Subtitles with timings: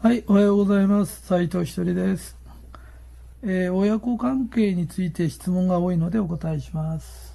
[0.00, 1.26] はい、おはようございます。
[1.26, 2.36] 斉藤ひとりです。
[3.42, 7.34] えー親子関係について質問が多いのでお答えします。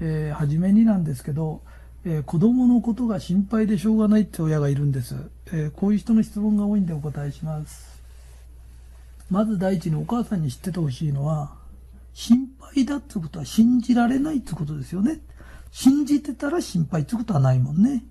[0.00, 1.62] えー、はじめになんですけど、
[2.04, 5.16] えー子供のことが心配でしょうがないって親がいるんです。
[5.46, 8.00] えーこういう人の質問が多いんでお答えします。
[9.28, 11.56] まず第一にお母さんに知っててほしいのは、
[12.12, 15.20] 心配だってことは信じられないってことですよね。
[15.72, 18.04] 信じてたら心配ってことはないもんね。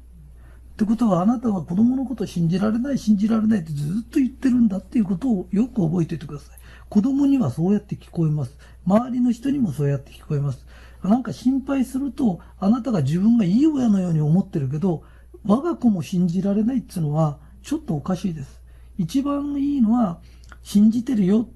[0.74, 6.58] ってことはあなたは子供のことを信じられない信じられないってずっと言ってるんだっていうことをよく覚えておいてください。
[6.90, 8.58] 子供にはそうやって聞こえます。
[8.88, 10.66] 周りの人にもそうやって聞こえます。
[11.04, 15.04] なんか心配するとあなたが自分がいい親のように思ってるけど
[15.46, 18.60] 我が子も信じられないっていうのはちょっとおかしいです。
[18.98, 20.20] 一番いいのは
[20.64, 21.48] 信じてるよ。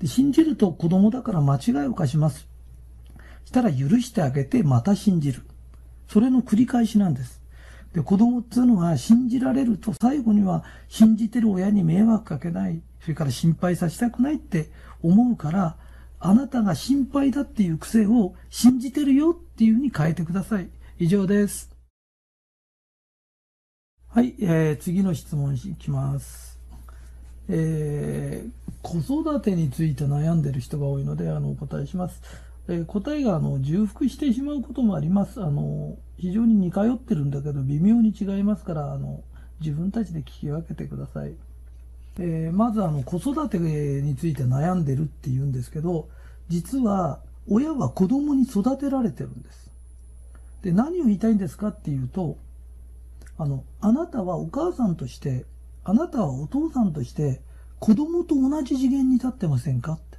[0.00, 2.48] で信じると子供だから間違いを犯します。
[3.44, 5.42] したら許してあげてまた信じる。
[6.08, 7.43] それの繰り返しなんです。
[7.94, 14.70] で、子供っていうのは信じられると最後には信じてる親に迷惑かけない、それから心配させたくないって
[15.02, 15.76] 思うから、
[16.18, 20.68] あなたが心配だっていう癖を信じてるよっていうふうに変えてください。
[20.98, 21.70] 以上です。
[24.08, 26.58] はい、えー、次の質問いきます。
[27.48, 32.22] えー、子育てについて悩んでる人が多いので、あの、お答えします。
[32.68, 35.42] えー答えがあの重複してしまうこともあります。
[35.42, 39.22] あの非常に似通ってるんだけど微妙に違いますからあの
[39.60, 41.34] 自分たちで聞き分けてください。
[42.18, 46.08] えーまずあの子育てについて悩んでるって言うんですけど
[46.48, 49.70] 実は親は子供に育てられてるんです。
[50.62, 52.38] で何を言いたいんですかっていうと
[53.36, 55.44] あのあなたはお母さんとして
[55.82, 57.40] あなたはお父さんとして
[57.80, 60.14] 子供と同じ次元に立ってませんかって。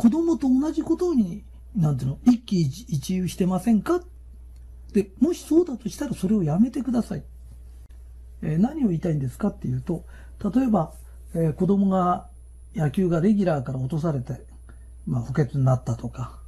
[0.00, 1.44] 子供と同じことに、
[1.76, 4.00] なんていうの、一喜一憂してませんか？
[4.92, 7.22] で、もしそうだとしたらそれをやめてください。
[8.42, 10.04] えー何を言いたいんですかっていうと、
[10.52, 10.92] 例えば、
[11.34, 12.28] えー子供が
[12.74, 14.44] 野球がレギュラーから落とされて、
[15.06, 16.38] まあ、補欠になったとか、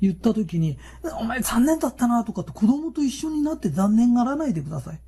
[0.00, 0.78] 言った時に、
[1.20, 5.00] お前残念だったなとかって子供と一緒になって残念がらないでください。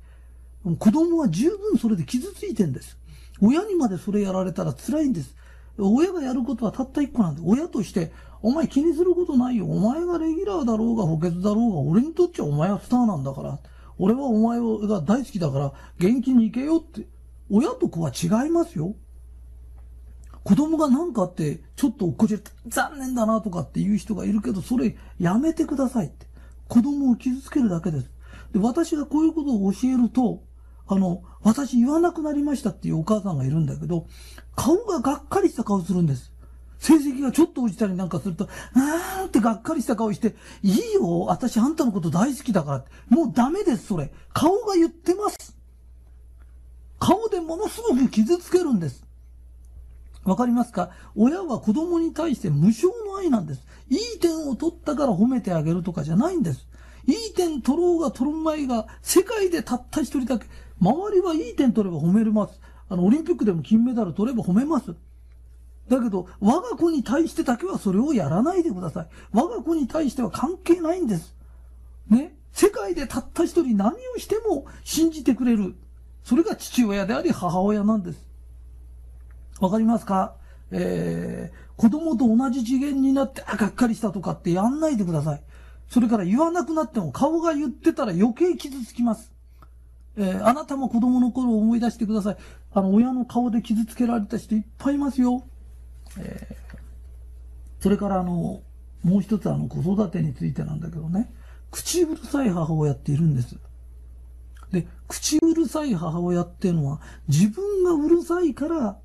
[0.79, 2.97] 子供は十分それで傷ついてんです。
[3.39, 5.35] 親にまでそれやられたら辛いんです。
[5.77, 8.11] 親がやることはたった一個なんで、親として、
[8.41, 9.65] お前気にすることないよ。
[9.65, 13.59] お前がレギュラーだろうが補欠だろうが、俺にとっちゃお前はスターなんだから。
[13.97, 17.07] 俺はお前が大好きだから、元気に行けよって。
[17.49, 18.95] 親と子は違いますよ。
[20.43, 26.27] 子供が何かあって、ちょっと落っこちて、残念だなとかっていう人がいるけど、それやめてくださいって。
[26.67, 28.11] 子供を傷つけるだけです。
[28.53, 30.43] で、私がこういうことを教えると、
[30.87, 34.07] あの、私言わなくなりましたっていうお母さんがいるんだけど、
[34.55, 36.31] 顔ががっかりした顔するんです。
[36.79, 42.89] 成績がちょっと落ちたりなんかすると、あーってがっかりした顔して、いいよ、私あんたのこと大好きだからって。
[43.09, 44.11] もうダメです、それ。
[44.33, 45.55] 顔が言ってます。
[46.99, 49.05] 顔でものすごく傷つけるんです。
[50.23, 50.89] わかりますか？
[51.15, 53.65] 親は子供に対して無償の愛なんです。
[53.89, 56.67] いい点を取ったから褒めてあげるとかじゃないんです。
[57.05, 60.45] いい点取ろうが取るまいが、世界でたった一人だけ、
[60.81, 62.59] 周りはいい点取れば褒めれます。
[62.89, 64.93] あの、オリンピックでも金メダル取れば褒めます。
[65.89, 69.07] だけど、我が子に対してだけはそれをやらないでください。
[69.31, 71.33] 我が子に対しては関係ないんです。
[72.09, 72.35] ね？
[72.51, 75.75] 世界でたった一人何をしても信じてくれる。
[76.23, 78.27] それが父親であり母親なんです。
[79.59, 80.35] わかりますか？
[80.71, 85.41] えー、子供と同じ次元になって、あ、がっかりしたとかってやんないでください。
[85.87, 89.31] それから言わなくなっても顔が言ってたら余計傷つきます。
[90.17, 92.37] えーあなたも子供の頃を思い出してください。
[92.73, 95.47] あの、親の顔で傷つけられた人いっぱいいますよ。
[96.19, 96.67] えー
[97.79, 98.63] それからあの、
[99.03, 101.31] もう一つあの、子育てについてなんだけどね、
[101.71, 103.57] 口うるさい母親っているんです。
[104.71, 108.99] で、口うるさい母親っていうのは、自分がうるさいから、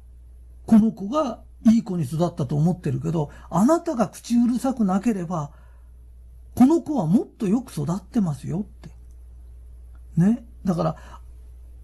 [0.66, 5.52] この子がいい子に育ったと思ってるけど、あなたが口うるさくなければ、
[6.54, 8.90] この子はもっとよく育ってますよって。
[10.16, 10.44] ね。
[10.64, 10.96] だから、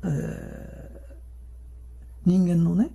[0.04, 0.98] えー
[2.26, 2.90] 人間のね、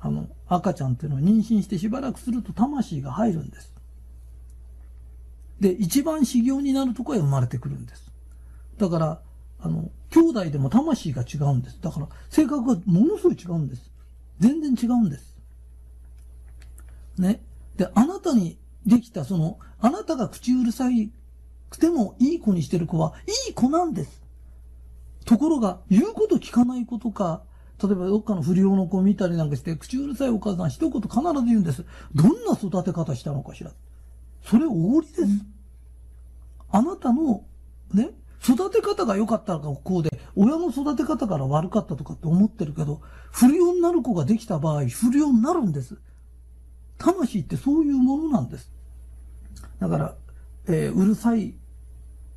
[0.00, 3.74] あの、赤ちゃんっていうのは妊娠してしばらくすると魂が入るんです。
[5.60, 8.10] で、一番修行になるとこへ生まれてくるんです。
[8.78, 9.20] だから、
[9.60, 11.80] あの、兄弟でも魂が違うんです。
[11.80, 13.90] だから、性格がものすごい違うんです。
[14.38, 15.36] 全然違うんです。
[17.18, 17.42] ね。
[17.76, 21.10] で、あなたにできた、その、あなたが口うるさい
[21.70, 23.14] くてもいい子にしてる子は、
[23.48, 24.22] いい子なんです。
[25.24, 27.42] ところが、言うこと聞かない子とか、
[27.82, 31.84] 例えばどっかの不良の子見たりなんかして、口うるさいお母さん一言必ず言うんです。
[32.14, 33.72] どんな育て方したのかしら。
[34.44, 35.22] それおごりです。
[36.70, 37.44] あなたの、
[37.92, 38.10] ね、
[38.42, 43.00] 育て方が良かったらこうで、親の育て方から悪かったとかって思ってるけど、
[43.30, 45.96] 不良になる子ができた場合、不良になるんです。
[46.98, 48.70] 魂ってそういうものなんです。
[49.80, 50.16] だから、
[50.66, 51.54] えー、うるさい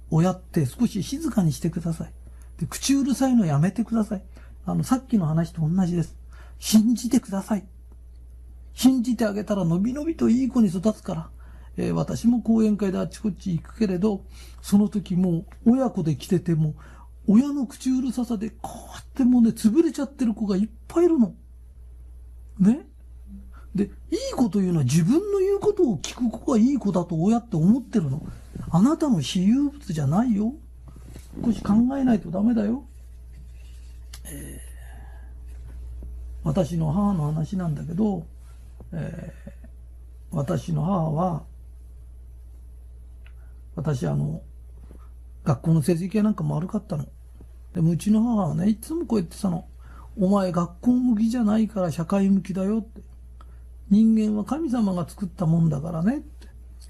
[0.10, 2.14] 親って少し静かにしてください。
[2.60, 4.24] で、口うるさいのやめてください。
[4.68, 6.18] あの、さっきの話と同じです。
[6.60, 7.66] 信じてください。
[8.74, 11.30] 信じてあげたらのびのびといい子に育つから。
[11.78, 14.26] えー、私も講演会であっちこっち行くけれど、
[14.62, 16.76] その時も親子で来てても、
[17.28, 21.34] 親の口うるささでこうやってもうね、潰れちゃってる子がいっぱいいるの。
[22.60, 22.86] ね？
[23.74, 23.92] で、いい
[24.36, 28.22] 子というのは自分の言うことを聞く子がいい子だと親って思ってるの。
[28.70, 30.56] あなたの私有物じゃないよ。
[31.46, 32.84] 少し考えないとダメだよ。
[34.32, 36.08] えー、
[36.44, 38.26] 私の母の話なんだけど、
[38.94, 39.52] えー、
[40.32, 41.44] 私の母は、
[43.76, 44.42] 私あの、
[45.44, 47.06] 学校の成績なんかも悪かったの。
[47.74, 49.66] でもうちの母はね、いつもこう言ってたの。
[50.20, 53.02] お前学校向きじゃないから社会向きだよって。
[53.90, 56.48] 人間は神様が作ったもんだからねって。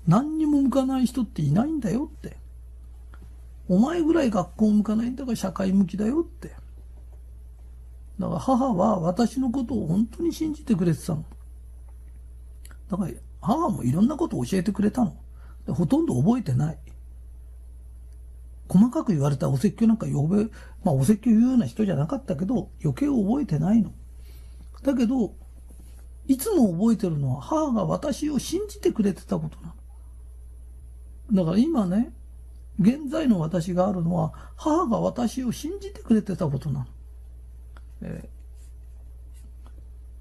[0.08, 2.38] 何にも向かない人っていないんだよって。
[3.68, 6.56] お前ぐらい学校向かないんだから社会向きだよって。
[8.20, 11.26] だから母は私のことを本当に信じてくれてたの。
[12.90, 13.12] だから
[13.42, 15.16] 母もいろんなことを教えてくれたの。
[15.68, 16.78] ほとんど覚えてない。
[18.68, 20.44] 細かく言われたお説教なんか呼べ、
[20.84, 23.94] まあお説教言うような人じゃなかったけど、余計覚えてないの。
[24.84, 25.36] だけど、
[26.28, 31.46] いつも覚えてるのは母が私を信じてくれてたことなの。
[31.46, 32.14] だから今ね、
[32.80, 36.86] 現在の私があるのは母が私を信じてくれてたことなの。
[38.02, 38.30] え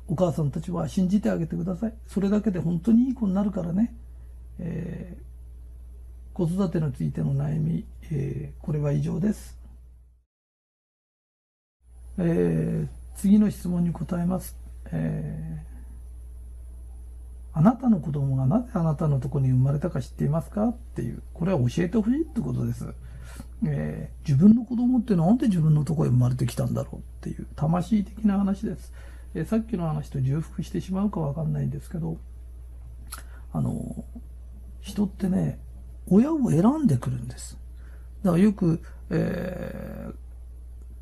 [0.08, 1.94] ー、お母さんたちは信じてあげてください。
[2.06, 3.94] それだけで本当にいい子になるからね。
[4.58, 9.58] えー、子育てについての悩み、えー、これは以上です。
[12.18, 14.56] えー、次の質問に答えます。
[14.92, 20.68] えー、あなたの子供がなぜあなたのところに生まれたか知っていますか？
[20.68, 22.94] っていう、これは教えてほしいってことです。
[23.64, 28.92] えー、自分の子供ってなんで自分のとこへ生まれてきたんだろうっていう魂的な話です。
[29.34, 32.18] えー、さっきの話と重複してしまうかわかんないんですけど、
[33.52, 34.04] あの、
[34.80, 35.58] 人ってね、
[36.08, 37.58] 親を選んでくるんです。
[38.22, 38.80] だからよく、
[39.10, 40.14] えー、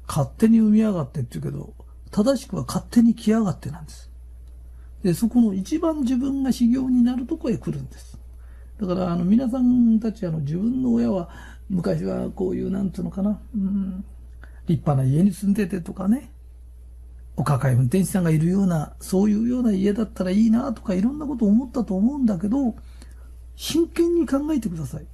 [0.07, 1.75] 勝手に産みやがってって言うけど、
[2.11, 4.11] 正しくは勝手に来やがってなんです。
[5.03, 8.19] で、そこの一番自分が修行になるとこへ来るんです。
[8.81, 11.29] だから、あの、皆さんたち、あの、自分の親は、
[11.69, 14.05] 昔はこういう、なんつうのかな、うん、
[14.67, 16.31] 立派な家に住んでてとかね、
[17.37, 22.77] お抱え運転手さんがいるような、そういうような家だったらいいなとかいろんなこと思ったと思うんだけど、
[23.57, 25.07] 真剣に考えてください。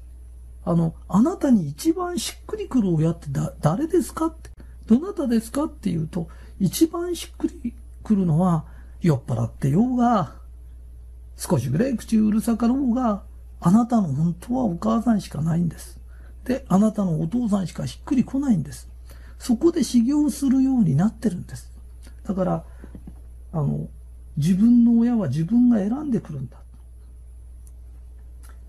[0.65, 3.29] あの、あなたに一番しっくりくる親って、
[3.61, 4.51] 誰ですかって、
[4.87, 8.67] どなたですかっていうと、一番しっくりくるのは、
[9.01, 10.35] 酔っ払ってようが、
[11.37, 13.23] 少しぐらい口うるさかろうが、
[13.61, 16.00] あなたの本当はお母さんしかないんです。
[16.51, 18.89] で、あなたのお父さんしかしっくりこないんです。
[19.39, 21.71] そこで修行するようになってるんです。
[22.25, 22.65] だから、
[23.53, 23.87] あの、
[24.37, 26.57] 自分の親は自分が選んでくるんだ。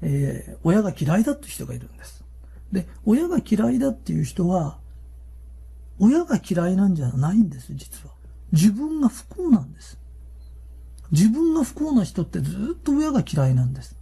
[0.03, 2.23] えー、親が嫌いだって人がいるんです。
[2.71, 4.77] で、親が嫌いだっていう人は、
[5.97, 8.13] 親が嫌いなんじゃないんです、実は。
[8.51, 9.97] 自分が不幸なんです。
[11.11, 13.95] 自分が不幸な人ってずっと親が嫌いなんです。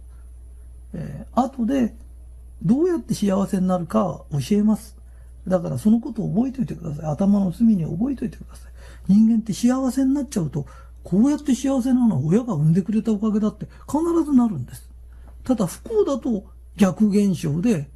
[0.92, 1.94] えー、後で、
[2.62, 4.96] どうやって幸せになるか教えます。
[5.48, 7.06] だからそのことを覚えておいてください。
[7.06, 8.72] 頭の隅に覚えておいてください。
[9.08, 10.66] 人間って幸せになっちゃうと、
[11.02, 14.90] こうやって幸せなのは親が産んでくれたおかげだって必ずなるんです。
[15.44, 16.44] ただ不幸だと
[16.76, 17.88] 逆現象で、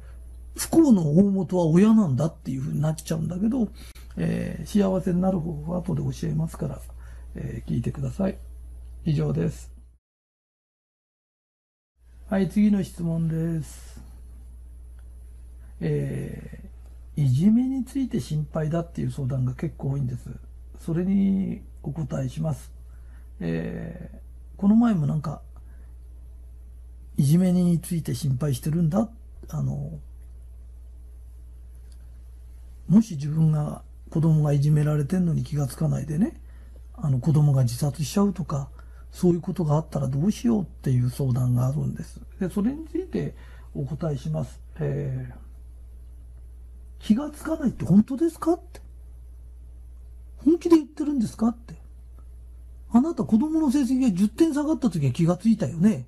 [0.57, 3.67] 不幸の大元は親なんだっていうふうになっちゃうんだけど、
[4.17, 6.81] えー、幸せになる方法は後で教えますから、
[7.35, 8.37] えー、聞いてください。
[9.03, 9.71] 以上です。
[12.27, 13.94] はい、次の質問です。
[15.81, 20.29] えー、いじめについて心配だっていう相談が結構多いんです。
[20.79, 22.71] それにお答えします。
[23.39, 25.41] えー、この前もなんか、
[27.17, 29.09] いじめについて心配してるんだ。
[29.49, 29.99] あの、
[32.87, 36.39] もし自分が子供がいじめられてんのに気がつかないでね、
[36.93, 38.69] あの子供が自殺しちゃうとか、
[39.11, 42.19] そういうことがあったらどうしようっていう相談があるんです。
[42.39, 43.33] で、それについて
[43.73, 44.59] お答えします。
[44.79, 45.44] えー、
[47.05, 48.81] 気がつかないって本当ですかって。
[50.37, 51.75] 本気で言ってるんですかって。
[52.91, 56.07] あなた子供の成績が10点下がった時は気がついたよね。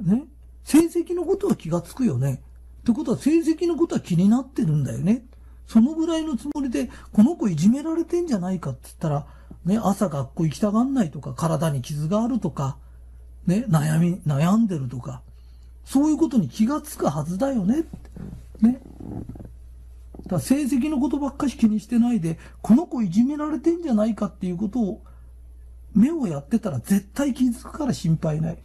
[0.00, 0.24] ね。
[0.64, 2.42] 成績のことは気がつくよね。
[2.80, 5.24] ってことは成績のことは気になってるんだよね。
[5.68, 9.26] そのぐらいのつもりで、この子いじめられてんじゃないかって言ったら、
[9.64, 12.78] ね、朝学校行きたがんないとか、体に傷があるとか、
[13.46, 15.22] ね、悩み、悩んでるとか、
[15.84, 17.84] そういうことに気がつくはずだよね。
[18.60, 18.80] ね。
[20.26, 25.02] だ成績のことばっかし気にしてないで、この子いじめられてんじゃないかっていうことを、
[25.94, 28.62] 目をやってたら絶対気づくから心配ない。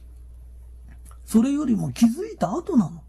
[1.26, 3.04] それよりも気づいた後なの。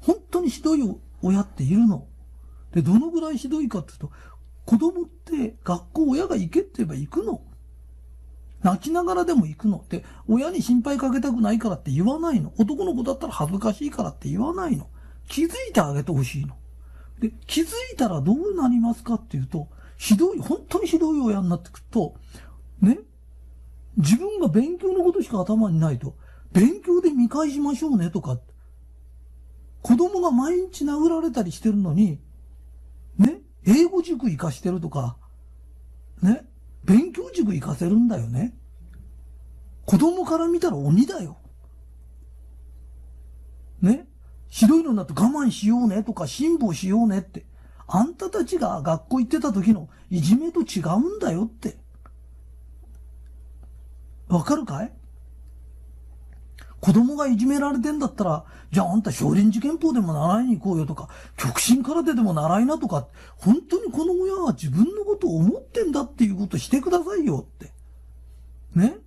[0.00, 2.06] 本当にひどい親っているの。
[2.72, 4.10] で、どのぐらいひどいかっていうと、
[4.64, 7.42] 子供って学校親が行けって言えば行くの。
[8.62, 12.52] 泣きながらでも行くのって、親に心配かけたくないからって言わないの。
[12.58, 14.88] 男の子だったら恥ずかしいからって言わないの。
[15.28, 16.56] 気づいてあげてほしいの。
[17.22, 22.16] で、気づいたらどうなりますかっていうと、ひどい、本当にひどい親になってくると、
[22.80, 22.98] ね、
[23.96, 26.16] 自分が勉強のことしか頭にないと、
[26.52, 28.40] 勉強で見返しましょうねとか、
[29.82, 32.20] 子供が毎日殴られたりしてるのに、
[33.18, 35.16] ね、英語塾行かしてるとか、
[36.22, 36.44] ね、
[36.84, 38.52] 勉強塾行かせるんだよね。
[39.86, 41.38] 子供から見たら鬼だよ。
[43.80, 44.06] ね
[44.52, 47.46] ひどいのになって我慢しようねとか辛抱しようねって。
[47.88, 51.78] あんたたちが学校行ってた時のいじめと違うんだよって。
[54.28, 54.92] わかるかい？
[56.80, 67.72] 子供がいじめられてんだったら、じゃああんた少林寺拳法でも習いに行こうよとか、極真空手でも習いなとか、本当にこの親は自分のことを思ってんだっていうことしてくださいよって。
[68.74, 68.98] ね？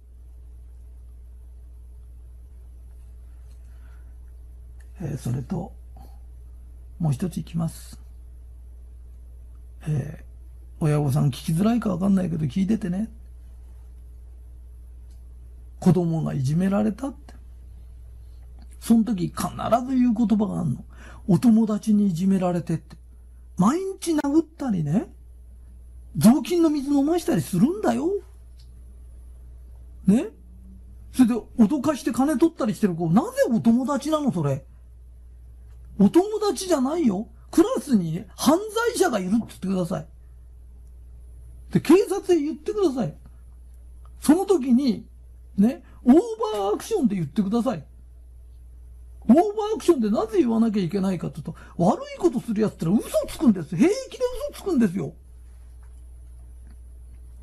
[5.05, 5.74] えー、それと、
[7.00, 8.00] もう一ついきます。
[9.88, 13.09] えー、親御さん聞きづらいかわかんないけど聞いててね。
[15.79, 17.35] 子供がいじめられたって。
[18.79, 19.43] その時必
[19.88, 20.85] ず言う言葉があるの。
[21.27, 22.95] お友達にいじめられてって。
[23.57, 25.07] 毎日殴ったりね、
[26.17, 28.09] 雑巾の水飲ましたりするんだよ。
[30.07, 30.27] ね
[31.13, 34.65] それで脅かして金取ったりしてる子、なぜお友達なのそれ。
[35.99, 37.27] お友達じゃないよ。
[37.51, 38.57] クラスに、ね、犯
[38.89, 40.07] 罪者がいるって言ってください。
[41.71, 43.15] で、警察へ言ってください。
[44.19, 45.05] その時に、
[45.57, 47.85] ね、オーバーアクションで言ってください。
[49.27, 49.43] オーバー
[49.75, 53.75] アクションでなぜ言わなきゃいけないかというと、悪いことするやつってのは嘘つくんです。
[53.75, 54.19] 平気で
[54.51, 55.13] 嘘つくんですよ。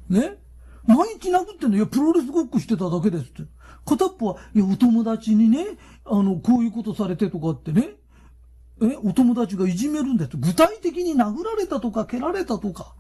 [0.09, 0.39] ね？
[0.85, 3.43] 毎日殴ってんの、いや、プロレスごっこしてただけですって。
[3.87, 7.95] 片っぽは、いや、お友達にね、あの、こういうことされてとかってね、
[8.83, 10.37] え、お友達がいじめるんです。
[10.37, 12.95] 具体的に殴られたとか、蹴られたとか。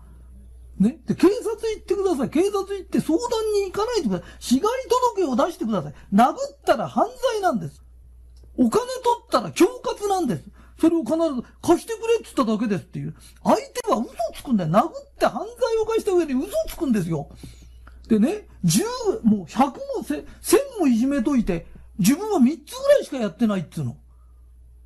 [0.79, 0.99] ね。
[1.07, 2.31] で、警察行ってください。
[2.31, 4.29] 警察行って相談に行かないでください。
[4.39, 4.73] 死骸
[5.17, 5.95] 届を出してください。
[6.13, 7.83] 殴ったら犯罪なんです。
[8.57, 8.81] お金取
[9.23, 10.45] ったら恐喝なんです。
[10.81, 13.15] それを必ず貸してくれって言っただけですっていう。
[13.45, 14.71] 相手は嘘つくんだよ。
[14.71, 17.29] 殴って犯罪を犯した上に嘘つくんですよ。
[18.09, 20.25] でね、10、もう100も1000
[20.81, 21.67] もいじめといて、
[21.99, 23.97] 自分は3つぐらいしかやってないっつうの。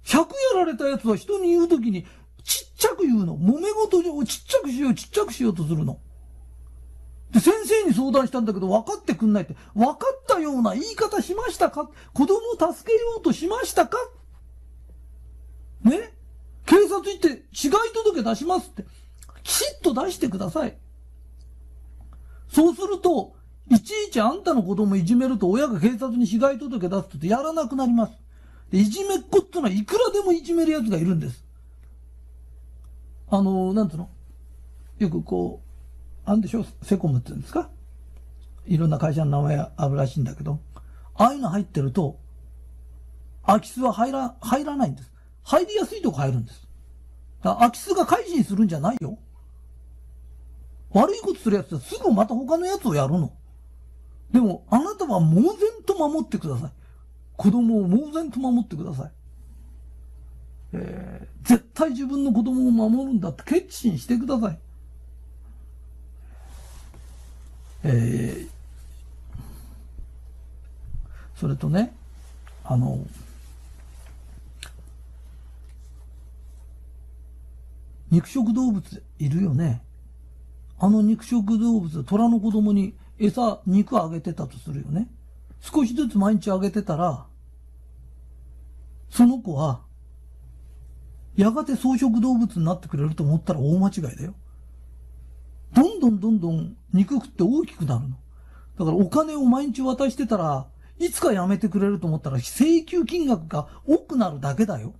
[0.07, 2.07] 100やられたやつは人に言うときに、
[2.45, 3.37] ちっちゃく言うの。
[3.37, 5.99] 揉め事をちっちゃくしよう、ちっちゃくしようとするの。
[7.33, 11.91] で、先生に相談したんだけど分かってくんないって、分かったような言い方しましたか？
[12.15, 13.99] 子供を助けようとしましたか？
[15.83, 16.15] ね？
[16.67, 18.85] 警察行って違い届け出しますって、
[19.43, 20.79] きちっと出してください。
[22.49, 23.35] そうすると、
[23.71, 28.13] いちいちあんたの子供いじめると親が警察に被害届出すってやらなくなります。
[28.73, 31.45] いじめっ子ってのはいくらでもいじめる奴がいるんです。
[33.29, 34.09] あの、なんつうの？
[34.99, 35.61] よくこ
[36.27, 36.65] う、あんでしょ？
[36.83, 37.71] セコムって言うんですか？
[38.67, 40.59] いろんな会社の名前あるらしいんだけど、
[41.15, 42.19] ああいうの入ってると、
[43.45, 45.13] 空き巣は入ら、入らないんです。
[45.45, 46.67] 入りやすいとこ入るんです。
[47.43, 49.19] だ空き巣が改心するんじゃないよ。
[50.91, 53.33] 悪いことするやつはすぐまた他のやつをやるの。
[54.33, 56.71] でも、あなたは猛然と守ってください。
[57.37, 59.11] 子供を猛然と守ってください。
[60.73, 64.59] えー、絶対自分の子供を守るんだって決心してください。
[67.85, 68.49] えー、
[71.37, 71.95] それとね、
[72.65, 73.07] あの、
[78.11, 79.83] 肉食動物いるよね。
[80.79, 85.09] あの肉食動物、虎の子供に餌、肉あげてたとするよね。
[85.61, 87.27] 少しずつ毎日あげてたら、
[89.11, 89.83] その子は、
[91.37, 94.35] やがて草食動物になってくれると思ったら大間違いだよ。
[95.75, 98.17] どんどんどんどん肉食って大きくなるの。
[98.79, 100.67] だからお金を毎日渡してたら、
[100.99, 104.95] いつかやめてくれると思ったら請求金額が多くなるだけだよ。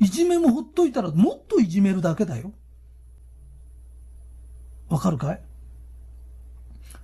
[0.00, 2.52] いじめもほっといたらもっといじめるだけだよ。
[4.88, 5.40] わかるかい？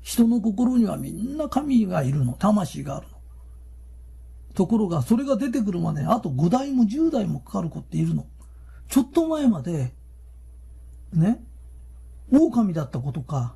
[0.02, 2.32] 人の心にはみんな神がいるの。
[2.34, 3.20] 魂があるの。
[4.54, 8.26] ところが、それが出てくるまで、あと5代も10代もかかる子っているの。
[8.88, 9.94] ちょっと前まで、
[11.12, 11.42] ね、
[12.32, 13.54] 狼だった子とか、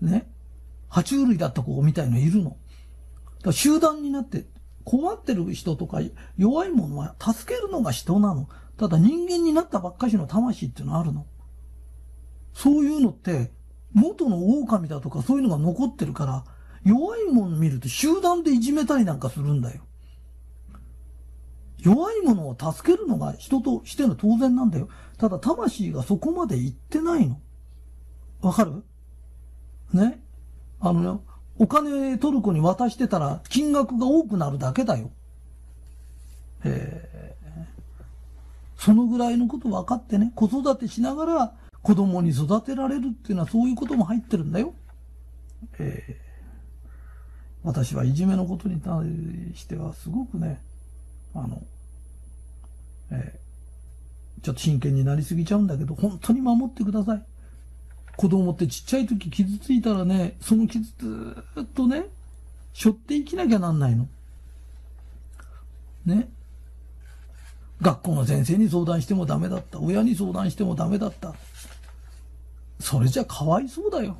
[0.00, 0.30] ね、
[0.90, 2.56] 爬虫類だった子みたいのいるの。
[3.52, 4.46] 集団になって
[4.84, 6.00] 困ってる人とか
[6.36, 8.48] 弱いものは助けるのが人なの。
[8.76, 11.26] ただ人間になったばっかしの魂っていうのはあるの。
[12.52, 13.52] そういうのって、
[13.94, 16.44] 元の狼だとかそういうのが残ってるから、
[16.84, 19.82] 弱いもの見ると集団でいじめたりなんかするんだよ。
[21.78, 24.88] 弱いものを助けるのが人としての当然なんだよ。
[25.18, 27.40] ただ魂がそこまで行ってないの。
[28.40, 28.82] わかる？
[29.92, 30.20] ね？
[30.80, 31.20] あのね、
[31.58, 35.10] お金トルコに渡してたら金額が多くなるだけだよ。
[36.64, 44.74] えー、そのぐらいのこと分かってね、子育てしながら子供に育てられるっていうのはそういうことも入ってるんだよ。
[45.78, 49.04] えー、私はいじめのことに対
[49.56, 50.60] してはすごくね、
[51.34, 51.62] あの、
[53.10, 57.22] えー、ちょっと真剣になりすぎちゃうんだけど、本当に守ってください。
[58.16, 62.06] 子供ってちっちゃい時傷ついたらね、その傷ずっとね、
[62.74, 64.06] 背負って生きなきゃなんないの。
[66.06, 66.28] ね。
[67.80, 69.80] 学校の先生に相談してもダメだった。
[69.80, 71.34] 親に相談してもダメだった。
[72.92, 74.18] それじゃかわいそうだよ。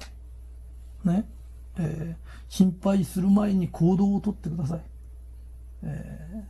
[1.05, 1.29] ね。
[1.77, 4.81] えー、心配する前に行動をとってください。
[5.83, 6.45] え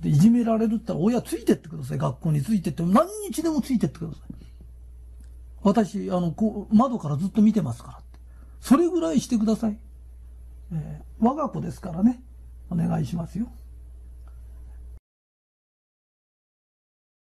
[0.00, 1.98] ー、で、いじめられるったら親ついてってください。
[1.98, 2.82] 学校についてって。
[2.82, 4.34] 何日でもついてってください。
[5.62, 8.18] 私、あの、こう、窓からずっと見てますからって。
[8.60, 9.78] それぐらいしてください。
[10.72, 12.20] えー、我が子ですからね。
[12.70, 13.52] お願いしますよ。